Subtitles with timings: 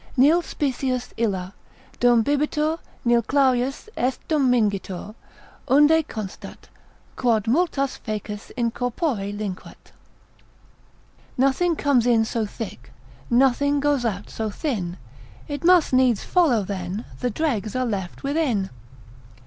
[0.17, 1.53] ———nil spissius illa
[1.99, 5.13] Dum bibitur, nil clarius est dum mingitur,
[5.67, 6.69] unde Constat,
[7.15, 9.91] quod multas faeces in corpore linquat.
[11.37, 12.91] Nothing comes in so thick,
[13.29, 14.97] Nothing goes out so thin,
[15.47, 18.71] It must needs follow then The dregs are left within.